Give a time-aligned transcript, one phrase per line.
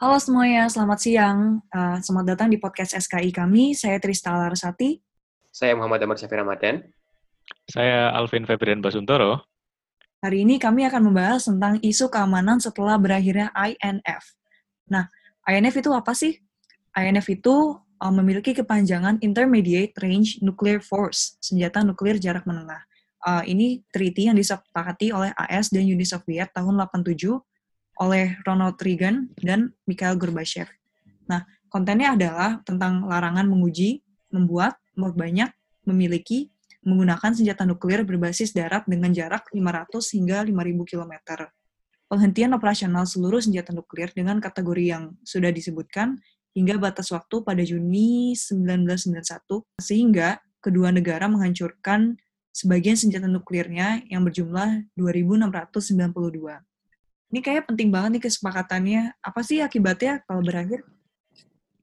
[0.00, 1.60] Halo semuanya, selamat siang.
[1.68, 3.76] Uh, selamat datang di podcast SKI kami.
[3.76, 4.96] Saya Trista Larsati.
[5.52, 6.80] Saya Muhammad Amar Syafir Ramadan.
[7.68, 9.44] Saya Alvin Febrian Basuntoro.
[10.24, 14.24] Hari ini kami akan membahas tentang isu keamanan setelah berakhirnya INF.
[14.88, 15.04] Nah,
[15.44, 16.32] INF itu apa sih?
[16.96, 22.88] INF itu uh, memiliki kepanjangan Intermediate Range Nuclear Force, senjata nuklir jarak menengah.
[23.20, 27.36] Uh, ini treaty yang disepakati oleh AS dan Uni Soviet tahun 87
[28.00, 30.66] oleh Ronald Reagan dan Mikhail Gorbachev.
[31.28, 34.00] Nah, kontennya adalah tentang larangan menguji,
[34.32, 35.52] membuat, memperbanyak,
[35.84, 36.48] memiliki,
[36.80, 41.12] menggunakan senjata nuklir berbasis darat dengan jarak 500 hingga 5.000 km.
[42.10, 46.18] Penghentian operasional seluruh senjata nuklir dengan kategori yang sudah disebutkan
[46.56, 52.18] hingga batas waktu pada Juni 1991, sehingga kedua negara menghancurkan
[52.50, 56.69] sebagian senjata nuklirnya yang berjumlah 2.692.
[57.30, 59.02] Ini kayak penting banget nih kesepakatannya.
[59.22, 60.82] Apa sih akibatnya kalau berakhir?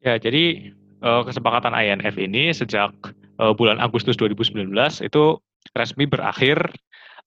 [0.03, 2.91] Ya, jadi uh, kesepakatan INF ini sejak
[3.39, 4.67] uh, bulan Agustus 2019
[5.07, 5.23] itu
[5.71, 6.59] resmi berakhir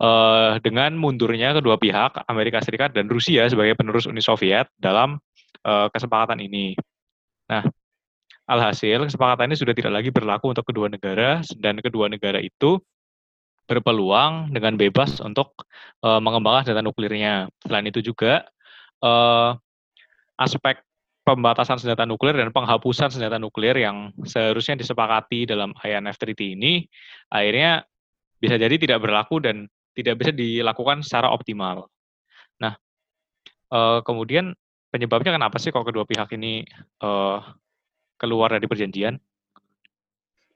[0.05, 5.19] uh, dengan mundurnya kedua pihak Amerika Serikat dan Rusia sebagai penerus Uni Soviet dalam
[5.61, 6.73] kesepakatan ini.
[7.52, 7.61] Nah,
[8.48, 12.80] alhasil kesepakatan ini sudah tidak lagi berlaku untuk kedua negara dan kedua negara itu
[13.71, 15.55] berpeluang dengan bebas untuk
[16.03, 17.47] uh, mengembangkan senjata nuklirnya.
[17.63, 18.51] Selain itu juga
[19.07, 19.55] uh,
[20.35, 20.83] aspek
[21.23, 26.83] pembatasan senjata nuklir dan penghapusan senjata nuklir yang seharusnya disepakati dalam INF Treaty ini
[27.31, 27.87] akhirnya
[28.41, 31.87] bisa jadi tidak berlaku dan tidak bisa dilakukan secara optimal.
[32.59, 32.75] Nah,
[33.71, 34.57] uh, kemudian
[34.91, 36.65] penyebabnya kenapa sih kalau kedua pihak ini
[37.05, 37.39] uh,
[38.17, 39.21] keluar dari perjanjian?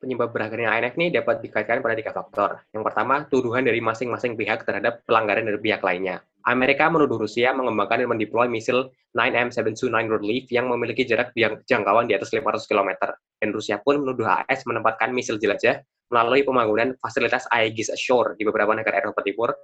[0.04, 2.60] Penyebab berakhirnya INF ini dapat dikaitkan pada tiga faktor.
[2.76, 6.20] Yang pertama, tuduhan dari masing-masing pihak terhadap pelanggaran dari pihak lainnya.
[6.44, 11.32] Amerika menuduh Rusia mengembangkan dan mendeploy misil 9M729 Relief yang memiliki jarak
[11.64, 13.16] jangkauan di atas 500 km.
[13.40, 15.80] Dan Rusia pun menuduh AS menempatkan misil jelajah
[16.12, 19.56] melalui pembangunan fasilitas Aegis Ashore di beberapa negara Eropa Timur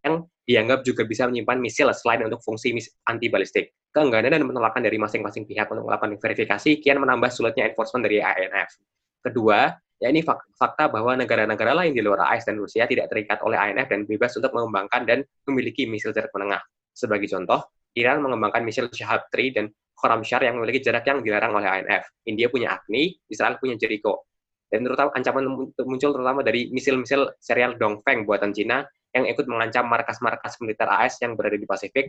[0.00, 2.72] yang dianggap juga bisa menyimpan misil selain untuk fungsi
[3.04, 3.76] anti balistik.
[3.90, 8.78] Keengganan dan penolakan dari masing-masing pihak untuk melakukan verifikasi kian menambah sulitnya enforcement dari INF.
[9.20, 9.68] Kedua,
[10.00, 13.92] ya ini fakta bahwa negara-negara lain di luar AS dan Rusia tidak terikat oleh INF
[13.92, 16.64] dan bebas untuk mengembangkan dan memiliki misil jarak menengah.
[16.96, 19.68] Sebagai contoh, Iran mengembangkan misil Shahab-3 dan
[20.00, 22.08] Khorramshahr yang memiliki jarak yang dilarang oleh INF.
[22.24, 24.24] India punya Agni, Israel punya Jericho.
[24.70, 25.44] Dan terutama ancaman
[25.82, 31.34] muncul terutama dari misil-misil serial Dongfeng buatan Cina yang ikut mengancam markas-markas militer AS yang
[31.34, 32.08] berada di Pasifik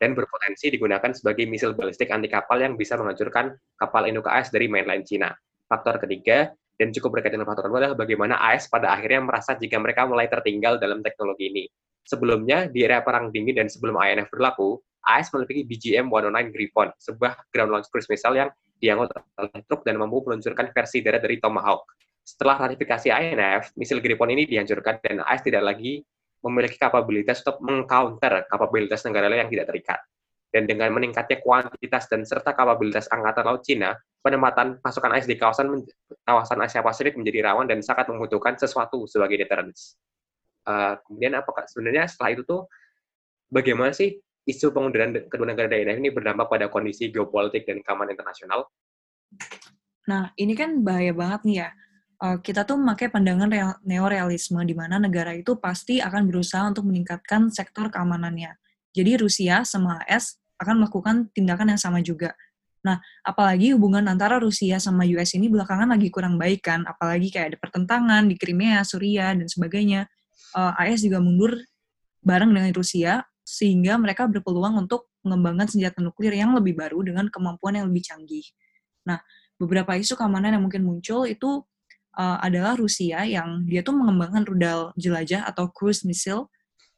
[0.00, 4.66] dan berpotensi digunakan sebagai misil balistik anti kapal yang bisa menghancurkan kapal induk AS dari
[4.66, 5.30] mainland Cina.
[5.68, 9.76] Faktor ketiga, dan cukup berkaitan dengan faktor kedua adalah bagaimana AS pada akhirnya merasa jika
[9.76, 11.64] mereka mulai tertinggal dalam teknologi ini.
[12.08, 17.70] Sebelumnya, di era Perang Dingin dan sebelum INF berlaku, AS memiliki BGM-109 Griffon, sebuah ground
[17.74, 21.84] launch cruise missile yang diangkut oleh truk dan mampu meluncurkan versi darat dari Tomahawk.
[22.22, 26.00] Setelah ratifikasi INF, misil Griffon ini dihancurkan dan AS tidak lagi
[26.44, 29.98] memiliki kapabilitas untuk mengcounter kapabilitas negara lain yang tidak terikat.
[30.48, 33.92] Dan dengan meningkatnya kuantitas dan serta kapabilitas Angkatan Laut Cina,
[34.24, 35.84] penempatan pasukan AS di kawasan
[36.24, 40.00] kawasan Asia Pasifik menjadi rawan dan sangat membutuhkan sesuatu sebagai deterrence.
[40.64, 42.64] Uh, kemudian apakah sebenarnya setelah itu tuh
[43.52, 48.68] bagaimana sih isu pengunduran kedua negara daerah ini berdampak pada kondisi geopolitik dan keamanan internasional?
[50.08, 51.70] Nah, ini kan bahaya banget nih ya.
[52.18, 56.88] Uh, kita tuh memakai pandangan real, neorealisme di mana negara itu pasti akan berusaha untuk
[56.88, 58.56] meningkatkan sektor keamanannya
[58.92, 62.34] jadi Rusia sama AS akan melakukan tindakan yang sama juga.
[62.82, 67.54] Nah, apalagi hubungan antara Rusia sama US ini belakangan lagi kurang baik kan, apalagi kayak
[67.54, 70.06] ada pertentangan di Crimea, Suriah, dan sebagainya.
[70.54, 71.58] Uh, eh, AS juga mundur
[72.22, 77.80] bareng dengan Rusia, sehingga mereka berpeluang untuk mengembangkan senjata nuklir yang lebih baru dengan kemampuan
[77.80, 78.46] yang lebih canggih.
[79.08, 79.18] Nah,
[79.58, 81.66] beberapa isu keamanan yang mungkin muncul itu
[82.14, 86.46] uh, adalah Rusia yang dia tuh mengembangkan rudal jelajah atau cruise missile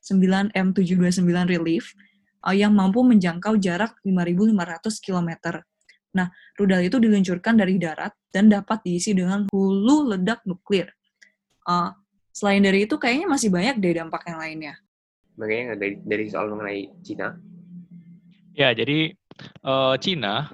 [0.00, 1.94] 9M729 Relief
[2.44, 5.30] uh, yang mampu menjangkau jarak 5.500 km.
[6.10, 6.26] Nah,
[6.58, 10.90] rudal itu diluncurkan dari darat dan dapat diisi dengan hulu ledak nuklir.
[11.62, 11.94] Uh,
[12.34, 14.74] selain dari itu, kayaknya masih banyak deh dampak yang lainnya.
[15.38, 17.38] Bagaimana dari, dari soal mengenai Cina?
[18.58, 19.14] Ya, jadi
[19.62, 20.50] uh, Cina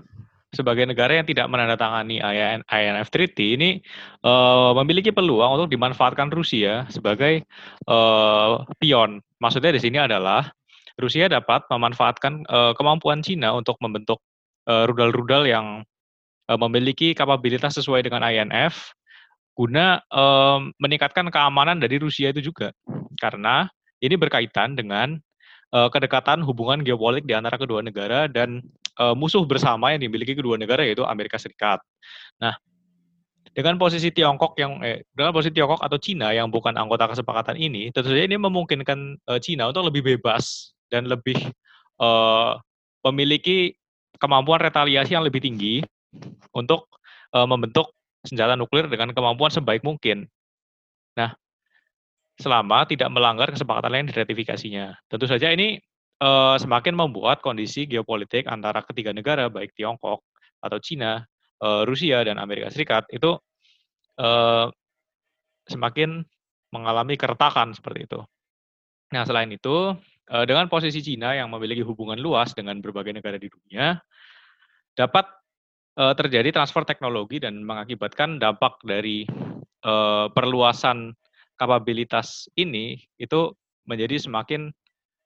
[0.57, 2.25] sebagai negara yang tidak menandatangani
[2.65, 3.71] INF Treaty ini
[4.25, 7.45] uh, memiliki peluang untuk dimanfaatkan Rusia sebagai
[7.85, 9.21] uh, pion.
[9.37, 10.49] Maksudnya di sini adalah
[10.97, 14.25] Rusia dapat memanfaatkan uh, kemampuan Cina untuk membentuk
[14.67, 15.67] rudal-rudal uh, yang
[16.49, 18.97] uh, memiliki kapabilitas sesuai dengan INF
[19.57, 22.73] guna uh, meningkatkan keamanan dari Rusia itu juga.
[23.17, 23.65] Karena
[24.05, 25.17] ini berkaitan dengan
[25.73, 28.63] uh, kedekatan hubungan geopolitik di antara kedua negara dan
[29.01, 31.81] uh, musuh bersama yang dimiliki kedua negara yaitu Amerika Serikat.
[32.39, 32.55] Nah,
[33.57, 37.89] dengan posisi Tiongkok yang eh, dengan posisi Tiongkok atau Cina yang bukan anggota kesepakatan ini,
[37.89, 41.41] tentu saja ini memungkinkan uh, Cina untuk lebih bebas dan lebih
[41.97, 42.61] uh,
[43.09, 43.73] memiliki
[44.21, 45.81] kemampuan retaliasi yang lebih tinggi
[46.53, 46.89] untuk
[47.33, 47.97] uh, membentuk
[48.29, 50.29] senjata nuklir dengan kemampuan sebaik mungkin.
[51.17, 51.33] Nah,
[52.37, 54.93] selama tidak melanggar kesepakatan lain diratifikasinya.
[55.09, 55.81] Tentu saja ini
[56.21, 60.21] uh, semakin membuat kondisi geopolitik antara ketiga negara baik Tiongkok
[60.61, 61.25] atau Cina,
[61.65, 63.37] uh, Rusia dan Amerika Serikat itu
[64.21, 64.69] uh,
[65.67, 66.25] semakin
[66.73, 68.21] mengalami keretakan seperti itu.
[69.17, 69.97] Nah, selain itu,
[70.29, 73.97] uh, dengan posisi Cina yang memiliki hubungan luas dengan berbagai negara di dunia,
[74.93, 75.25] dapat
[75.97, 79.25] uh, terjadi transfer teknologi dan mengakibatkan dampak dari
[80.35, 81.15] perluasan
[81.57, 83.53] kapabilitas ini itu
[83.89, 84.71] menjadi semakin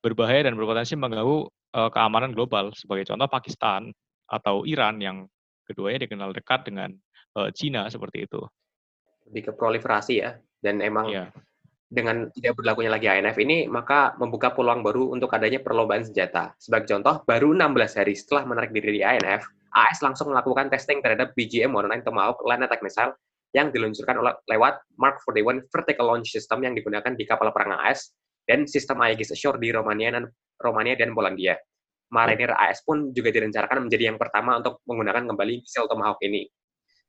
[0.00, 2.72] berbahaya dan berpotensi mengganggu uh, keamanan global.
[2.74, 3.90] Sebagai contoh Pakistan
[4.30, 5.26] atau Iran yang
[5.66, 6.94] keduanya dikenal dekat dengan
[7.36, 8.40] uh, Cina seperti itu.
[9.30, 10.34] Lebih ke proliferasi ya,
[10.64, 11.28] dan emang yeah.
[11.86, 16.54] dengan tidak berlakunya lagi INF ini, maka membuka peluang baru untuk adanya perlombaan senjata.
[16.58, 21.30] Sebagai contoh, baru 16 hari setelah menarik diri di INF, AS langsung melakukan testing terhadap
[21.38, 23.14] BGM-109 Tomahawk Land Attack Missile
[23.50, 28.14] yang diluncurkan lewat Mark 41 Vertical Launch System yang digunakan di kapal perang AS
[28.46, 31.58] dan sistem Aegis Ashore di Romania dan Romania dan Polandia.
[32.10, 36.46] Marinir AS pun juga direncanakan menjadi yang pertama untuk menggunakan kembali misil Tomahawk ini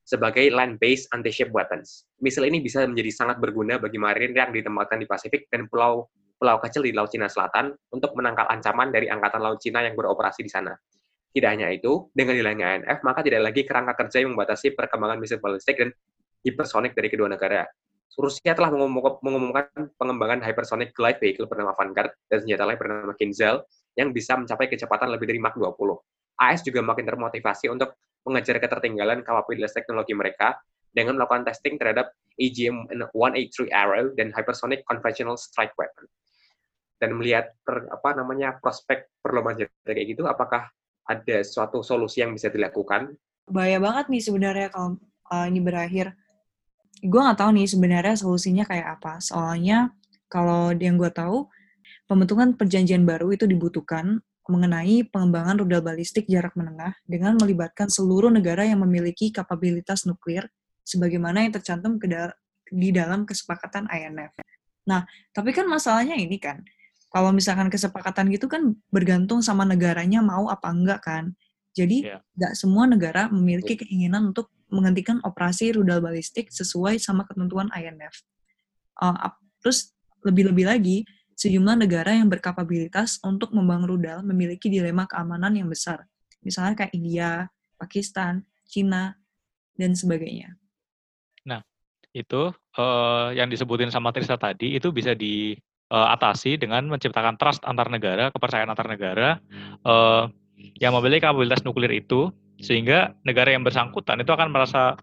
[0.01, 2.09] sebagai land-based anti-ship weapons.
[2.21, 6.09] Misil ini bisa menjadi sangat berguna bagi marinir yang ditempatkan di Pasifik dan pulau
[6.41, 10.41] pulau kecil di Laut Cina Selatan untuk menangkal ancaman dari Angkatan Laut Cina yang beroperasi
[10.41, 10.73] di sana.
[11.31, 15.39] Tidak hanya itu, dengan hilangnya INF, maka tidak lagi kerangka kerja yang membatasi perkembangan misil
[15.39, 15.93] balistik dan
[16.45, 17.65] hipersonik dari kedua negara.
[18.19, 18.67] Rusia telah
[19.23, 23.63] mengumumkan pengembangan hypersonic glide vehicle bernama Vanguard dan senjata lain bernama Kinzhal
[23.95, 25.71] yang bisa mencapai kecepatan lebih dari Mach 20.
[26.41, 27.95] AS juga makin termotivasi untuk
[28.27, 30.59] mengejar ketertinggalan kapabilitas teknologi mereka
[30.91, 36.05] dengan melakukan testing terhadap AGM-183 Arrow dan Hypersonic Conventional Strike Weapon.
[36.99, 40.69] Dan melihat per, apa namanya prospek perlombaan kayak gitu, apakah
[41.07, 43.15] ada suatu solusi yang bisa dilakukan?
[43.49, 45.01] Bahaya banget nih sebenarnya kalau
[45.33, 46.13] uh, ini berakhir
[47.01, 49.17] gue nggak tahu nih sebenarnya solusinya kayak apa.
[49.19, 49.91] Soalnya
[50.29, 51.49] kalau yang gue tahu
[52.05, 58.65] pembentukan perjanjian baru itu dibutuhkan mengenai pengembangan rudal balistik jarak menengah dengan melibatkan seluruh negara
[58.67, 60.49] yang memiliki kapabilitas nuklir
[60.81, 62.01] sebagaimana yang tercantum
[62.71, 64.33] di dalam kesepakatan INF.
[64.89, 66.65] Nah, tapi kan masalahnya ini kan,
[67.13, 71.35] kalau misalkan kesepakatan gitu kan bergantung sama negaranya mau apa enggak kan.
[71.71, 72.19] Jadi iya.
[72.35, 72.59] nggak yeah.
[72.59, 78.23] semua negara memiliki keinginan untuk menghentikan operasi rudal balistik sesuai sama ketentuan INF.
[78.97, 79.29] Uh,
[79.61, 79.93] terus
[80.25, 80.97] lebih-lebih lagi,
[81.35, 86.05] sejumlah negara yang berkapabilitas untuk membangun rudal memiliki dilema keamanan yang besar.
[86.41, 89.17] Misalnya kayak India, Pakistan, Cina,
[89.73, 90.53] dan sebagainya.
[91.45, 91.65] Nah,
[92.13, 98.29] itu uh, yang disebutin sama Trista tadi, itu bisa diatasi dengan menciptakan trust antar negara,
[98.29, 99.29] kepercayaan antar negara,
[99.81, 100.29] uh,
[100.77, 102.29] yang memiliki kapabilitas nuklir itu
[102.61, 104.95] sehingga negara yang bersangkutan itu akan merasa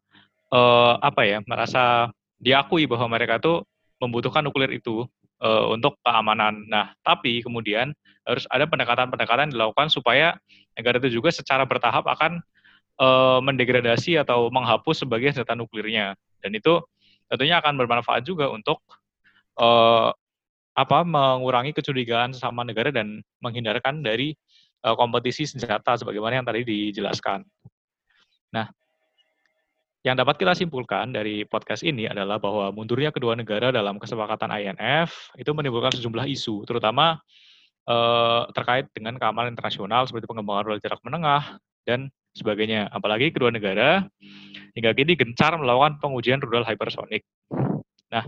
[0.55, 2.09] uh, apa ya merasa
[2.39, 3.63] diakui bahwa mereka itu
[3.99, 5.05] membutuhkan nuklir itu
[5.43, 6.65] uh, untuk keamanan.
[6.71, 7.91] Nah, tapi kemudian
[8.23, 10.39] harus ada pendekatan-pendekatan dilakukan supaya
[10.79, 12.39] negara itu juga secara bertahap akan
[13.03, 16.15] uh, mendegradasi atau menghapus sebagai senjata nuklirnya.
[16.39, 16.79] Dan itu
[17.27, 18.79] tentunya akan bermanfaat juga untuk
[19.59, 20.15] uh,
[20.79, 24.39] apa mengurangi kecurigaan sesama negara dan menghindarkan dari
[24.83, 27.43] kompetisi senjata sebagaimana yang tadi dijelaskan.
[28.55, 28.67] Nah,
[30.07, 35.35] yang dapat kita simpulkan dari podcast ini adalah bahwa mundurnya kedua negara dalam kesepakatan INF
[35.35, 37.19] itu menimbulkan sejumlah isu, terutama
[37.91, 42.87] uh, terkait dengan keamanan internasional seperti pengembangan rudal jarak menengah dan sebagainya.
[42.95, 44.07] Apalagi kedua negara
[44.73, 47.27] hingga kini gencar melakukan pengujian rudal hypersonic.
[48.09, 48.25] Nah,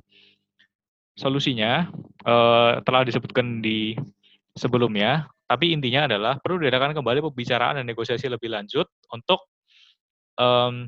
[1.14, 1.86] solusinya
[2.26, 3.94] uh, telah disebutkan di
[4.54, 9.50] sebelumnya, tapi intinya adalah perlu diadakan kembali pembicaraan dan negosiasi lebih lanjut untuk
[10.38, 10.86] um,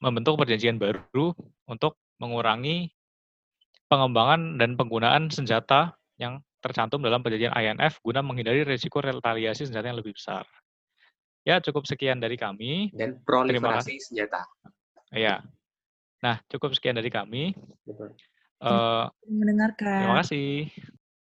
[0.00, 1.32] membentuk perjanjian baru
[1.68, 2.92] untuk mengurangi
[3.88, 10.00] pengembangan dan penggunaan senjata yang tercantum dalam perjanjian INF guna menghindari risiko retaliasi senjata yang
[10.00, 10.48] lebih besar.
[11.44, 12.88] Ya, cukup sekian dari kami.
[12.96, 14.48] Dan proliferasi senjata.
[15.12, 15.44] Ya.
[16.24, 17.52] Nah, cukup sekian dari kami.
[18.64, 20.08] Uh, mendengarkan.
[20.08, 20.72] Terima kasih.